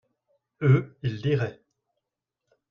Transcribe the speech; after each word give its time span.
eux, 0.63 0.97
ils 1.03 1.21
liraient. 1.21 1.61